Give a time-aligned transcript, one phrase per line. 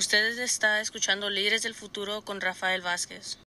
[0.00, 3.38] Usted está escuchando Líderes del Futuro con Rafael Vázquez.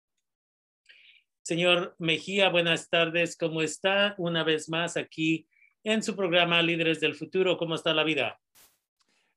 [1.43, 3.39] Señor Mejía, buenas tardes.
[3.39, 4.15] ¿Cómo está?
[4.19, 5.49] Una vez más aquí
[5.83, 7.57] en su programa Líderes del Futuro.
[7.57, 8.39] ¿Cómo está la vida?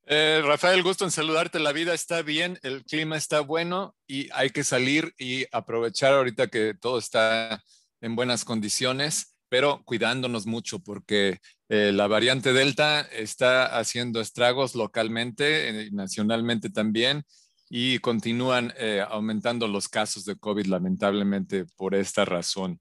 [0.07, 1.57] Eh, Rafael, gusto en saludarte.
[1.59, 6.47] La vida está bien, el clima está bueno y hay que salir y aprovechar ahorita
[6.47, 7.63] que todo está
[8.01, 15.71] en buenas condiciones, pero cuidándonos mucho porque eh, la variante Delta está haciendo estragos localmente
[15.71, 17.23] y eh, nacionalmente también
[17.67, 22.79] y continúan eh, aumentando los casos de COVID lamentablemente por esta razón.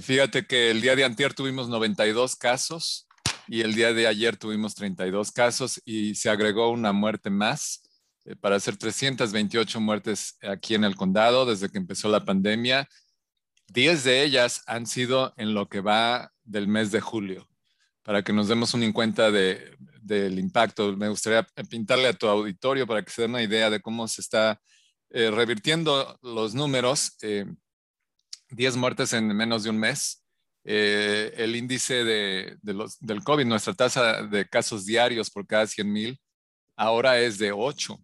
[0.00, 3.06] fíjate que el día de antier tuvimos 92 casos
[3.46, 7.82] y el día de ayer tuvimos 32 casos y se agregó una muerte más
[8.40, 12.88] para hacer 328 muertes aquí en el condado desde que empezó la pandemia.
[13.68, 17.51] 10 de ellas han sido en lo que va del mes de julio
[18.02, 20.96] para que nos demos un cuenta de, del impacto.
[20.96, 24.20] Me gustaría pintarle a tu auditorio para que se den una idea de cómo se
[24.20, 24.60] está
[25.10, 27.16] eh, revirtiendo los números.
[27.22, 27.46] Eh,
[28.50, 30.24] 10 muertes en menos de un mes.
[30.64, 35.66] Eh, el índice de, de los, del COVID, nuestra tasa de casos diarios por cada
[35.66, 36.20] 100 mil,
[36.76, 37.98] ahora es de 8.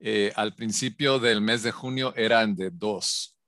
[0.00, 3.38] Eh, al principio del mes de junio eran de 2,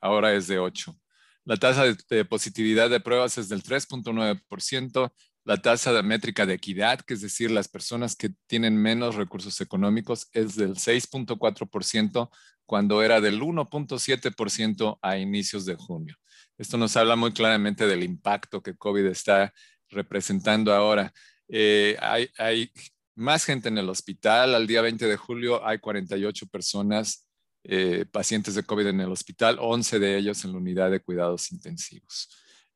[0.00, 0.96] ahora es de 8.
[1.44, 5.12] La tasa de, de positividad de pruebas es del 3.9%,
[5.44, 9.60] la tasa de métrica de equidad, que es decir, las personas que tienen menos recursos
[9.60, 12.30] económicos, es del 6.4%
[12.66, 16.16] cuando era del 1.7% a inicios de junio.
[16.56, 19.52] Esto nos habla muy claramente del impacto que COVID está
[19.88, 21.12] representando ahora.
[21.48, 22.70] Eh, hay,
[23.16, 24.54] más gente en el hospital.
[24.54, 27.28] Al día 20 de julio hay 48 personas,
[27.64, 31.50] eh, pacientes de COVID en el hospital, 11 de ellos en la unidad de cuidados
[31.52, 32.30] intensivos.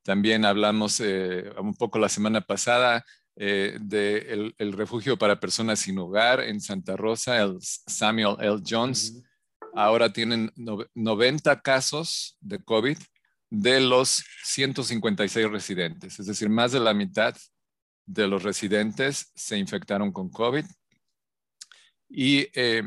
[0.05, 3.03] También hablamos eh, un poco la semana pasada
[3.35, 8.61] eh, del el refugio para personas sin hogar en Santa Rosa, el Samuel L.
[8.63, 9.23] Jones.
[9.73, 10.51] Ahora tienen
[10.93, 12.99] 90 casos de COVID
[13.49, 17.35] de los 156 residentes, es decir, más de la mitad
[18.05, 20.65] de los residentes se infectaron con COVID.
[22.09, 22.83] Y eh,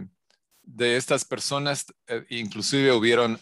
[0.63, 1.85] de estas personas,
[2.29, 3.41] inclusive hubieron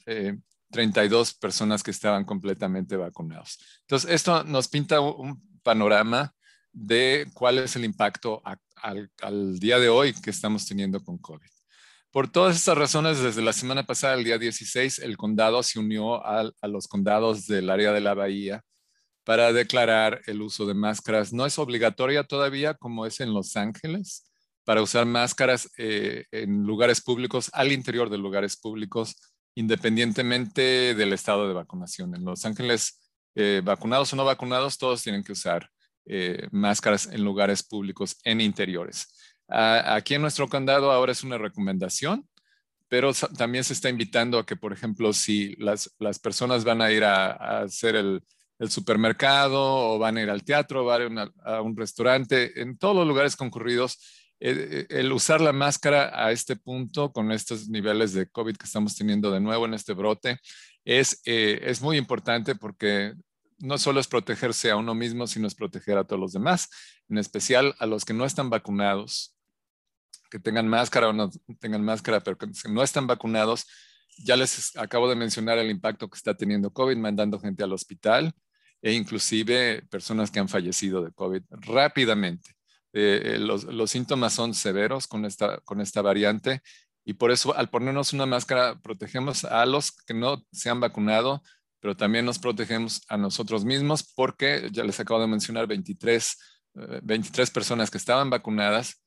[0.71, 3.59] 32 personas que estaban completamente vacunados.
[3.82, 6.34] Entonces, esto nos pinta un panorama
[6.72, 8.43] de cuál es el impacto
[8.77, 11.49] al, día de hoy que estamos teniendo con COVID.
[12.10, 16.25] Por todas estas razones, desde la semana pasada, el día 16, el condado se unió
[16.25, 18.62] a, los condados del área de la bahía
[19.25, 21.33] para declarar el uso de máscaras.
[21.33, 24.31] No es obligatoria todavía como es en Los Ángeles
[24.65, 29.16] para usar máscaras eh, en lugares públicos, al interior de lugares públicos,
[29.56, 32.15] independientemente del estado de vacunación.
[32.15, 35.69] En Los Ángeles, eh, vacunados o no vacunados, todos tienen que usar
[36.05, 39.09] eh, máscaras en lugares públicos, en interiores.
[39.49, 42.28] aquí en nuestro condado ahora es una recomendación,
[42.89, 45.91] pero también se está invitando a que, por ejemplo, si las,
[46.22, 48.22] personas van a ir a, hacer el,
[48.69, 53.06] supermercado o van a ir al teatro, van a, a un restaurante, en todos los
[53.06, 53.99] lugares concurridos,
[54.38, 59.30] el usar la máscara a este punto, con estos niveles de COVID que estamos teniendo
[59.30, 60.38] de nuevo en este brote,
[60.84, 63.14] es, eh, es muy importante porque
[63.58, 66.69] no solo es protegerse a uno mismo, sino es proteger a todos los demás,
[67.08, 69.36] en especial a los que no están vacunados,
[70.30, 73.66] que tengan máscara o no tengan máscara, pero que no están vacunados.
[74.18, 78.32] Ya les acabo de mencionar el impacto que está teniendo COVID, mandando gente al hospital
[78.82, 82.56] e inclusive personas que han fallecido de COVID rápidamente.
[82.92, 86.62] Eh, eh, los, síntomas son severos con esta, con esta variante
[87.04, 91.42] y por eso al ponernos una máscara protegemos a los que no se han vacunado,
[91.80, 96.38] pero también nos protegemos a nosotros mismos porque ya les acabo de mencionar 23,
[97.02, 99.03] 23 eh, personas que estaban vacunadas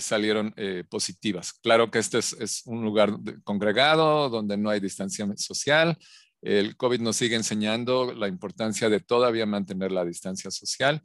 [0.00, 0.54] salieron
[0.90, 1.54] positivas.
[1.54, 5.96] Claro que este es, un lugar congregado donde no hay distancia social.
[6.42, 11.02] El COVID nos sigue enseñando la importancia de todavía mantener la distancia social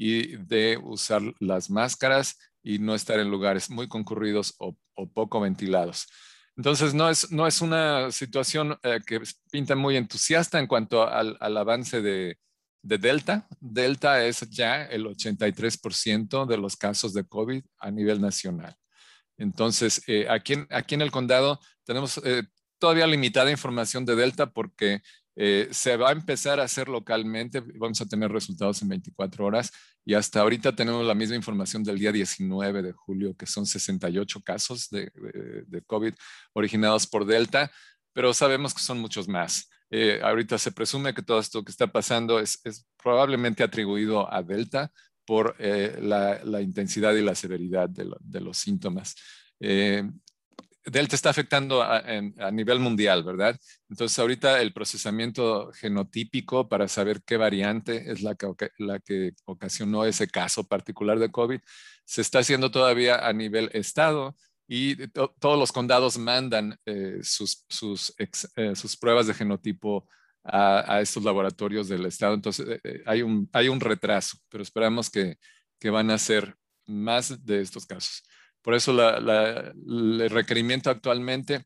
[0.00, 4.76] y de usar las máscaras y no estar en lugares muy concurridos o,
[5.12, 6.06] poco ventilados.
[6.56, 11.36] Entonces, no es, no es una situación eh, que pinta muy entusiasta en cuanto al,
[11.40, 12.38] avance de,
[12.82, 13.46] Delta.
[13.60, 18.76] Delta es ya el 83% de los casos de COVID a nivel nacional.
[19.36, 22.44] Entonces, eh, aquí, aquí en el condado tenemos eh,
[22.78, 25.02] todavía limitada información de Delta porque
[25.40, 29.70] eh, se va a empezar a hacer localmente, vamos a tener resultados en 24 horas
[30.04, 34.40] y hasta ahorita tenemos la misma información del día 19 de julio, que son 68
[34.42, 35.12] casos de,
[35.86, 36.12] COVID
[36.54, 37.70] originados por Delta,
[38.12, 39.70] pero sabemos que son muchos más.
[39.90, 42.60] Eh, ahorita se presume que todo esto que está pasando es,
[43.00, 44.90] probablemente atribuido a Delta
[45.24, 49.14] por eh, la, intensidad y la severidad de, los síntomas.
[50.90, 52.02] Delta está afectando a,
[52.52, 53.58] nivel mundial, ¿verdad?
[53.88, 58.48] Entonces ahorita el procesamiento genotípico para saber qué variante es la que,
[58.78, 61.60] la que ocasionó ese caso particular de COVID
[62.04, 64.34] se está haciendo todavía a nivel estado
[64.66, 70.06] y todos los condados mandan eh, sus, sus, eh, sus, pruebas de genotipo
[70.44, 72.34] a, estos laboratorios del estado.
[72.34, 75.38] Entonces eh, hay, un, hay un retraso, pero esperamos que,
[75.78, 76.54] que van a ser
[76.86, 78.22] más de estos casos.
[78.68, 81.64] Por eso el requerimiento actualmente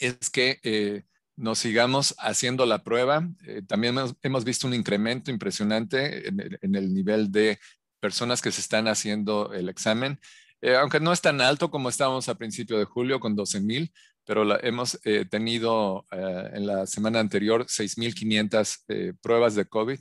[0.00, 1.04] es que eh,
[1.36, 3.28] nos sigamos haciendo la prueba.
[3.46, 7.60] Eh, también hemos, visto un incremento impresionante en el, nivel de
[8.00, 10.18] personas que se están haciendo el examen,
[10.60, 13.92] eh, aunque no es tan alto como estábamos a principio de julio con 12 mil,
[14.24, 14.98] pero hemos
[15.30, 20.00] tenido en la semana anterior 6.500 pruebas de COVID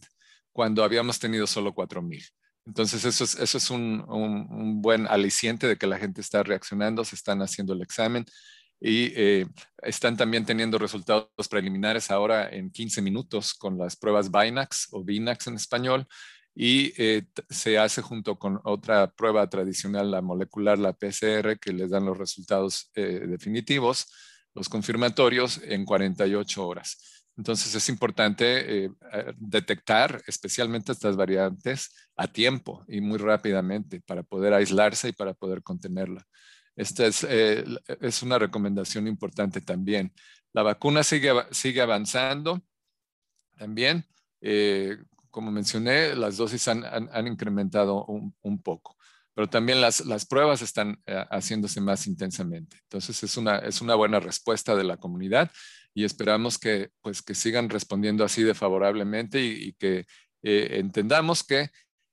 [0.52, 2.32] cuando habíamos tenido solo 4.000.
[2.70, 7.74] Entonces, eso es, un, buen aliciente de que la gente está reaccionando, se están haciendo
[7.74, 8.26] el examen
[8.80, 9.48] y eh,
[9.82, 15.48] están también teniendo resultados preliminares ahora en 15 minutos con las pruebas Binax o Binax
[15.48, 16.08] en español
[16.54, 21.90] y eh, se hace junto con otra prueba tradicional, la molecular, la PCR, que les
[21.90, 24.06] dan los resultados eh, definitivos,
[24.54, 27.19] los confirmatorios en 48 horas.
[27.40, 28.92] Entonces es importante eh,
[29.38, 35.64] detectar especialmente estas variantes a tiempo y muy rápidamente para poder aislarse y para poder
[35.64, 36.28] contenerla.
[36.76, 37.64] Esta es, eh,
[38.02, 40.12] es una recomendación importante también.
[40.52, 42.62] La vacuna sigue, sigue avanzando
[43.58, 44.06] también.
[44.42, 44.98] Eh,
[45.32, 48.98] como mencioné, las dosis han, han, incrementado un, un, poco,
[49.34, 52.80] pero también las, las pruebas están haciéndose más intensamente.
[52.84, 55.50] Entonces es una, es una buena respuesta de la comunidad
[55.94, 60.06] y esperamos que, pues, que sigan respondiendo así de favorablemente y, que
[60.44, 61.70] eh, entendamos que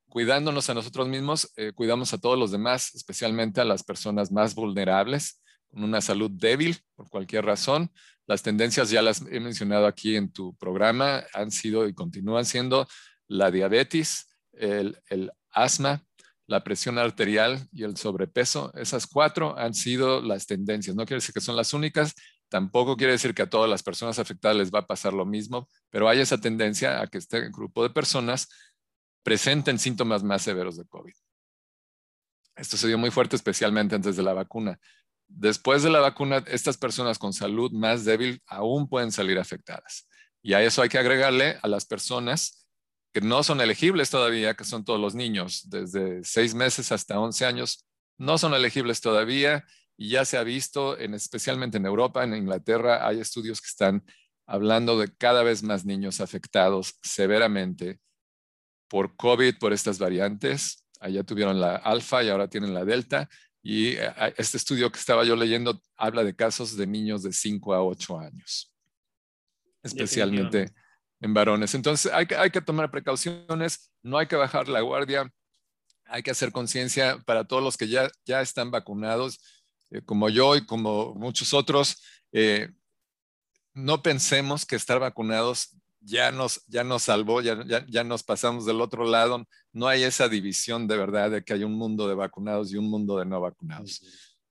[0.09, 4.55] cuidándonos a nosotros mismos, eh, cuidamos a todos los demás, especialmente a las personas más
[4.55, 7.91] vulnerables, con una salud débil por cualquier razón.
[8.27, 12.89] Las tendencias ya las he mencionado aquí en tu programa, han sido y continúan siendo
[13.29, 16.05] la diabetes, el, el asma,
[16.47, 18.73] la presión arterial y el sobrepeso.
[18.75, 20.95] Esas cuatro han sido las tendencias.
[20.95, 22.15] No quiere decir que son las únicas,
[22.49, 25.69] Tampoco quiere decir que a todas las personas afectadas les va a pasar lo mismo,
[25.91, 28.49] pero hay esa tendencia a que este grupo de personas
[29.23, 31.15] presenten síntomas más severos de COVID.
[32.55, 34.79] Esto se dio muy fuerte, especialmente antes de la vacuna.
[35.29, 40.09] Después de la vacuna, estas personas con salud más débil aún pueden salir afectadas.
[40.41, 42.69] Y a eso hay que agregarle a las personas
[43.13, 47.47] que no son elegibles todavía, que son todos los niños, desde seis meses hasta 11
[47.47, 47.85] años,
[48.19, 49.65] no son elegibles todavía
[49.97, 54.05] y ya se ha visto, en, especialmente en Europa, en Inglaterra, hay estudios que están
[54.47, 57.99] hablando de cada vez más niños afectados severamente
[58.89, 60.85] por COVID, por estas variantes.
[61.01, 63.29] Allá tuvieron la alfa y ahora tienen la delta.
[63.63, 67.75] Y eh, este estudio que estaba yo leyendo habla de casos de niños de 5
[67.75, 68.73] a 8 años,
[69.83, 70.73] especialmente
[71.21, 71.75] en varones.
[71.75, 75.33] Entonces hay que, hay que tomar precauciones, no hay que bajar la guardia,
[76.05, 79.41] hay que hacer conciencia para todos los que ya, ya están vacunados
[79.91, 82.03] eh, como yo y como muchos otros,
[82.33, 82.71] eh,
[83.75, 88.81] no pensemos que estar vacunados ya nos, ya nos salvó, ya, ya, nos pasamos del
[88.81, 89.45] otro lado.
[89.73, 92.89] No hay esa división de verdad de que hay un mundo de vacunados y un
[92.89, 94.03] mundo de no vacunados.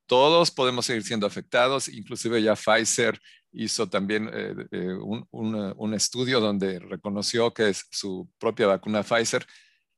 [0.05, 3.19] Todos podemos seguir siendo afectados, inclusive ya Pfizer
[3.53, 9.45] hizo también eh, un, un, estudio donde reconoció que es su propia vacuna Pfizer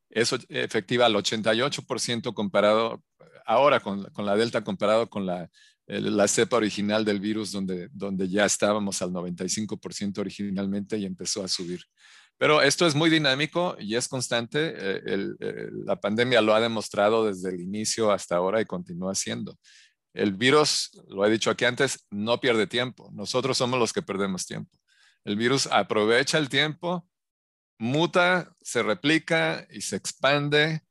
[0.10, 3.04] es efectiva al 88% comparado
[3.48, 5.50] ahora con, la Delta comparado con la,
[5.88, 11.48] la cepa original del virus donde, donde ya estábamos al 95% originalmente y empezó a
[11.48, 11.82] subir.
[12.38, 14.74] Pero esto es muy dinámico y es constante.
[14.78, 15.30] Eh,
[15.86, 19.58] la pandemia lo ha demostrado desde el inicio hasta ahora y continúa siendo.
[20.14, 23.10] El virus, lo he dicho aquí antes, no pierde tiempo.
[23.14, 24.72] Nosotros somos los que perdemos tiempo.
[25.24, 27.08] El virus aprovecha el tiempo,
[27.80, 30.84] muta, se replica y se expande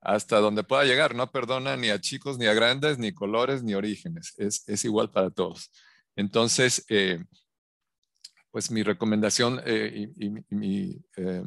[0.00, 1.14] hasta donde pueda llegar.
[1.14, 4.34] No perdona ni a chicos, ni a grandes, ni colores, ni orígenes.
[4.38, 5.70] Es, igual para todos.
[6.16, 7.22] Entonces, eh,
[8.50, 11.42] pues mi recomendación eh, y, eh,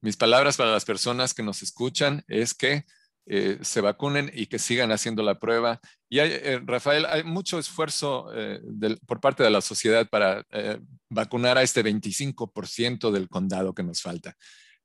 [0.00, 2.84] mis palabras para las personas que nos escuchan es que
[3.60, 5.80] se vacunen y que sigan haciendo la prueba.
[6.08, 6.18] Y
[6.64, 8.30] Rafael, hay mucho esfuerzo
[9.06, 10.46] por parte de la sociedad para
[11.10, 14.34] vacunar a este 25% del condado que nos falta.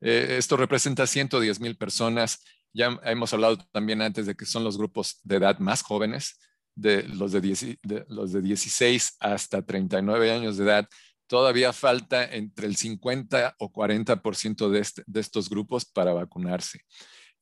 [0.02, 5.20] esto representa 110 mil personas ya hemos hablado también antes de que son los grupos
[5.24, 6.39] de edad más jóvenes,
[6.75, 7.77] de los de,
[8.10, 10.89] los de 16 hasta 39 años de edad.
[11.27, 16.82] Todavía falta entre el 50 o 40% de, este, de estos grupos para vacunarse.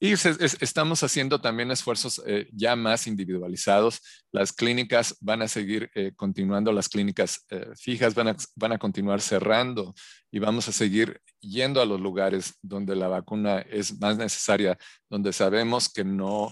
[0.04, 4.02] Y estamos haciendo también esfuerzos eh, ya más individualizados.
[4.32, 8.80] Las clínicas van a seguir eh, continuando, las clínicas eh, fijas van a, van a
[8.80, 9.94] continuar cerrando
[10.32, 14.76] y vamos a seguir yendo a los lugares donde la vacuna es más necesaria,
[15.08, 16.52] donde sabemos que no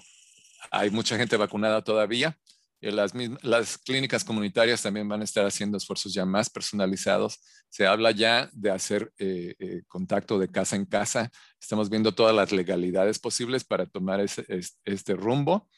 [0.70, 2.38] hay mucha gente vacunada todavía
[2.82, 7.40] las, las, clínicas comunitarias también van a estar haciendo esfuerzos ya más personalizados.
[7.70, 11.30] Se habla ya de hacer eh, eh, contacto de casa en casa.
[11.60, 14.46] Estamos viendo todas las legalidades posibles para tomar ese,
[14.86, 15.70] este rumbo,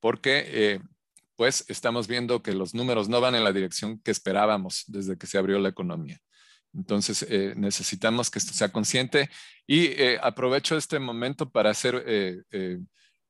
[0.00, 0.80] porque
[1.36, 5.26] pues estamos viendo que los números no van en la dirección que esperábamos desde que
[5.26, 6.18] se abrió la economía.
[6.74, 7.26] Entonces
[7.56, 9.28] necesitamos que esto sea consciente
[9.66, 12.46] y aprovecho este momento para hacer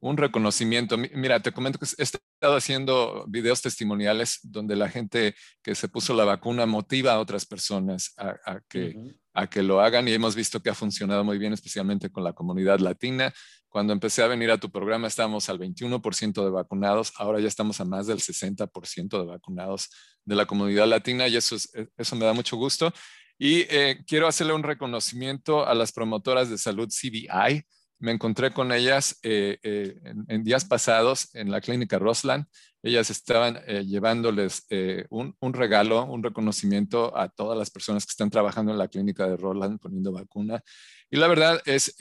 [0.01, 0.97] un reconocimiento.
[0.97, 6.15] Mira, te comento que he estado haciendo videos testimoniales donde la gente que se puso
[6.15, 8.95] la vacuna motiva a otras personas a, que,
[9.35, 12.33] a que lo hagan y hemos visto que ha funcionado muy bien, especialmente con la
[12.33, 13.33] comunidad latina.
[13.69, 17.81] Cuando empecé a venir a tu programa estábamos al 21% de vacunados, ahora ya estamos
[17.81, 19.91] a más del 60% de vacunados
[20.25, 21.57] de la comunidad latina y eso,
[21.97, 22.93] eso me da mucho gusto.
[23.39, 27.65] Y eh, quiero hacerle un reconocimiento a las promotoras de salud CBI,
[28.01, 32.47] me encontré con ellas eh, eh, en, días pasados en la clínica Rosland.
[32.83, 34.67] Ellas estaban eh, llevándoles
[35.11, 39.37] un, regalo, un reconocimiento a todas las personas que están trabajando en la clínica de
[39.37, 40.63] Rosland poniendo vacuna.
[41.11, 41.97] Y la verdad es,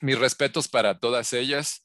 [0.00, 1.84] mis respetos para todas ellas,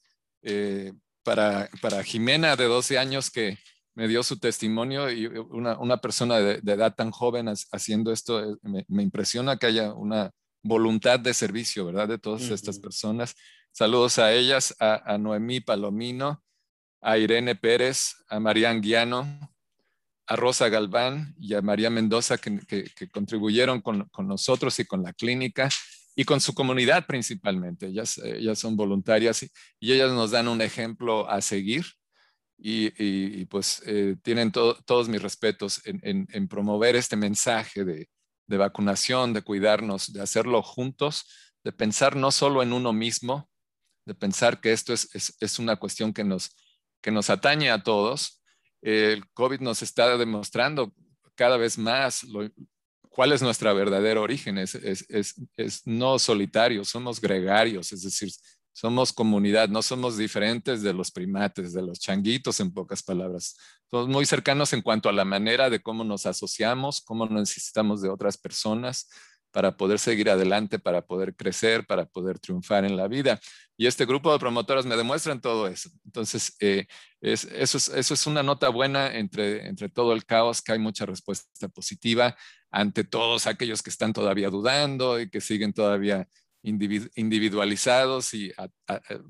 [1.22, 3.58] para, para Jimena de 12 años que
[3.94, 9.58] me dio su testimonio y una, persona de, edad tan joven haciendo esto, me impresiona
[9.58, 10.32] que haya una
[10.66, 12.08] voluntad de servicio, ¿verdad?
[12.08, 13.34] De todas estas personas.
[13.72, 16.42] Saludos a ellas, a, Noemí Palomino,
[17.00, 19.26] a Irene Pérez, a María Guiano,
[20.26, 25.68] a Rosa Galván y a María Mendoza que, contribuyeron con, nosotros y con la clínica
[26.14, 27.88] y con su comunidad principalmente.
[27.88, 29.42] Ellas, ellas son voluntarias
[29.78, 31.84] y, ellas nos dan un ejemplo a seguir
[32.58, 38.08] y, pues eh, tienen todos mis respetos en, promover este mensaje de,
[38.46, 41.26] de vacunación, de cuidarnos, de hacerlo juntos,
[41.64, 43.50] de pensar no solo en uno mismo,
[44.04, 46.56] de pensar que esto es, una cuestión que nos,
[47.02, 48.40] que nos atañe a todos.
[48.80, 50.94] El COVID nos está demostrando
[51.34, 52.24] cada vez más
[53.10, 54.58] cuál es nuestro verdadero origen.
[54.58, 58.30] Es, es, no solitario, somos gregarios, es decir,
[58.76, 63.56] somos comunidad, no somos diferentes de los primates, de los changuitos, en pocas palabras.
[63.90, 68.10] Somos muy cercanos en cuanto a la manera de cómo nos asociamos, cómo necesitamos de
[68.10, 69.08] otras personas
[69.50, 73.40] para poder seguir adelante, para poder crecer, para poder triunfar en la vida.
[73.78, 75.88] Y este grupo de promotoras me demuestran todo eso.
[76.04, 76.86] Entonces, eh,
[77.22, 81.06] eso, es, eso es una nota buena entre, entre todo el caos, que hay mucha
[81.06, 82.36] respuesta positiva
[82.70, 86.28] ante todos aquellos que están todavía dudando y que siguen todavía
[86.66, 88.52] individualizados y,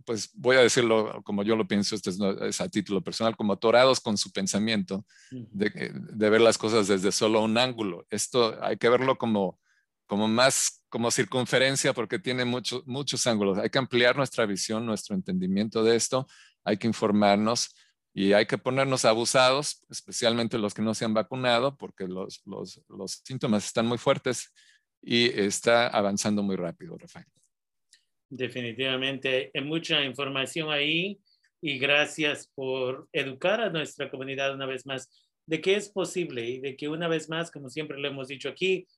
[0.04, 2.10] pues voy a decirlo como yo lo pienso, esto
[2.44, 7.12] es, a título personal, como atorados con su pensamiento de, de, ver las cosas desde
[7.12, 8.06] solo un ángulo.
[8.10, 9.60] Esto hay que verlo como,
[10.06, 13.58] como más como circunferencia porque tiene muchos muchos ángulos.
[13.58, 16.26] Hay que ampliar nuestra visión, nuestro entendimiento de esto,
[16.64, 17.74] hay que informarnos
[18.14, 22.80] y hay que ponernos abusados, especialmente los que no se han vacunado, porque los, los,
[22.88, 24.54] los síntomas están muy fuertes
[25.08, 27.26] y está avanzando muy rápido, Rafael.
[28.28, 31.20] Definitivamente, hay mucha información ahí
[31.62, 35.08] y gracias por educar a nuestra comunidad una vez más
[35.46, 38.48] de que es posible y de que una vez más, como siempre lo hemos dicho
[38.48, 38.88] aquí,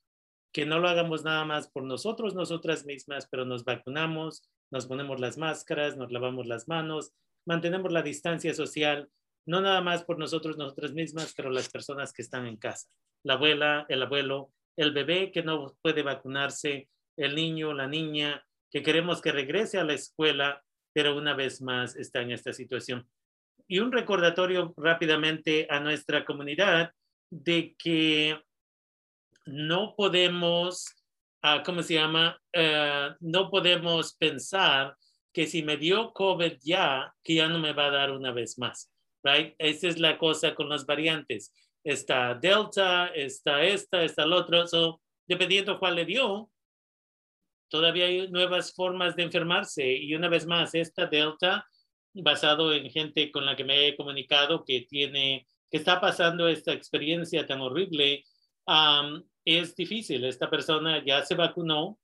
[0.51, 5.21] que no lo hagamos nada más por nosotros, nosotras mismas, pero nos vacunamos, nos ponemos
[5.21, 7.13] las máscaras, nos lavamos las manos,
[7.45, 9.11] mantenemos la distancia social,
[9.45, 12.89] no nada más por nosotros, nosotras mismas, pero las personas que están en casa,
[13.25, 18.83] la abuela, el abuelo, el bebé que no puede vacunarse, el niño, la niña, que
[18.83, 23.09] queremos que regrese a la escuela, pero una vez más está en esta situación.
[23.67, 26.93] Y un recordatorio rápidamente a nuestra comunidad
[27.29, 28.41] de que
[29.47, 30.87] no podemos,
[31.43, 32.41] uh, ¿cómo se llama?
[32.57, 34.97] Uh, no podemos pensar
[35.33, 38.59] que si me dio COVID ya, que ya no me va a dar una vez
[38.59, 38.93] más.
[39.25, 39.57] Right?
[39.59, 41.53] Esa es la cosa con las variantes
[41.85, 44.67] está Delta, está esta, está el otro.
[44.67, 46.51] So, dependiendo cuál le dio,
[47.69, 49.87] todavía hay nuevas formas de enfermarse.
[49.93, 51.67] Y una vez más, esta Delta,
[52.15, 56.73] basado en gente con la que me he comunicado que tiene, que está pasando esta
[56.73, 58.25] experiencia tan horrible,
[59.45, 60.25] es difícil.
[60.25, 61.99] Esta persona ya se vacunó,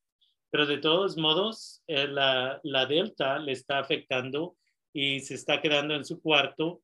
[0.50, 4.56] pero de todos modos, eh, la, la Delta le está afectando
[4.92, 6.80] y se está quedando en su cuarto.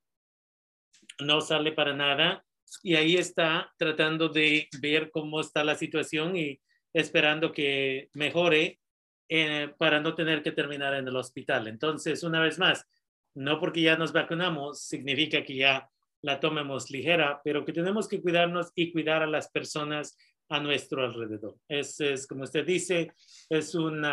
[1.20, 2.44] No sale para nada
[2.82, 6.60] y ahí está tratando de ver cómo está la situación y
[6.92, 8.80] esperando que mejore
[9.28, 11.68] eh, para no tener que terminar en el hospital.
[11.68, 12.86] Entonces, una vez más,
[13.34, 15.88] no porque ya nos vacunamos significa que ya
[16.22, 20.16] la tomemos ligera, pero que tenemos que cuidarnos y cuidar a las personas
[20.48, 21.56] a nuestro alrededor.
[21.68, 23.12] Es, es como usted dice,
[23.48, 24.04] es un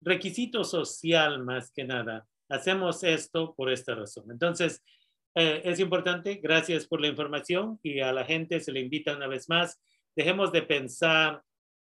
[0.00, 2.26] requisito social más que nada.
[2.48, 4.24] Hacemos esto por esta razón.
[4.30, 4.82] Entonces,
[5.34, 6.40] eh, es importante.
[6.42, 9.80] Gracias por la información y a la gente se le invita una vez más.
[10.16, 11.42] Dejemos de pensar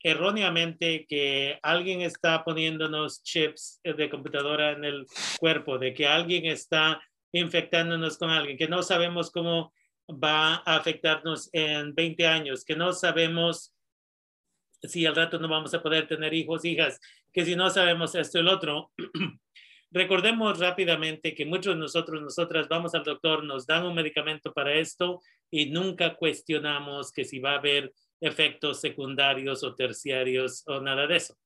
[0.02, 5.06] erróneamente que alguien está poniéndonos chips de computadora en el
[5.40, 7.02] cuerpo, de que alguien está
[7.32, 9.74] infectándonos con alguien, que no sabemos cómo
[10.10, 13.74] va a afectarnos en 20 años, que no sabemos
[14.84, 17.00] si al rato no vamos a poder tener hijos, hijas,
[17.34, 18.92] que si no sabemos esto y el otro.
[19.96, 24.74] Recordemos rápidamente que muchos de nosotros, nosotras vamos al doctor, nos dan un medicamento para
[24.74, 31.08] esto y nunca cuestionamos que si va a haber efectos secundarios o terciarios o nada
[31.08, 31.38] de eso.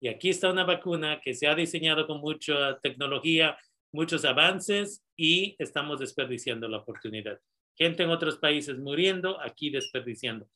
[0.00, 3.58] Y aquí está una vacuna que se ha diseñado con mucha tecnología,
[3.90, 7.40] muchos avances y estamos desperdiciando la oportunidad.
[7.74, 10.46] Gente en otros países muriendo, aquí desperdiciando.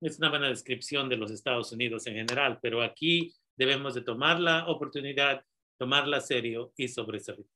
[0.00, 4.40] Es una buena descripción de los Estados Unidos en general, pero aquí debemos de tomar
[4.40, 5.44] la oportunidad,
[5.78, 7.46] tomarla serio y sobresalir.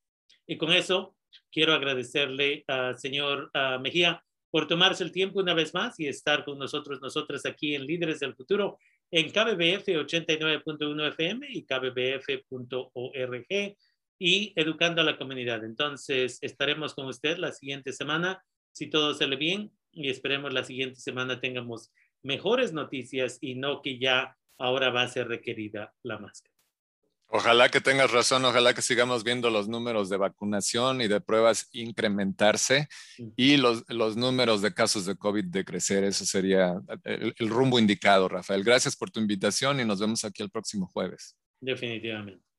[0.46, 1.16] Y con eso
[1.50, 3.50] quiero agradecerle al señor
[3.80, 7.86] Mejía por tomarse el tiempo una vez más y estar con nosotros, nosotras aquí en
[7.86, 8.78] Líderes del Futuro
[9.12, 13.46] en KBBF 89.1 FM y kbbf.org
[14.18, 15.64] y educando a la comunidad.
[15.64, 21.00] Entonces, estaremos con usted la siguiente semana, si todo sale bien, y esperemos la siguiente
[21.00, 21.90] semana tengamos
[22.22, 26.59] mejores noticias y no que ya ahora va a ser requerida la máscara.
[27.32, 31.68] Ojalá que tengas razón, ojalá que sigamos viendo los números de vacunación y de pruebas
[31.72, 32.88] incrementarse
[33.36, 36.02] y los, los números de casos de COVID decrecer.
[36.02, 38.64] Eso sería el, el rumbo indicado, Rafael.
[38.64, 41.36] Gracias por tu invitación y nos vemos aquí el próximo jueves.
[41.60, 42.49] Definitivamente.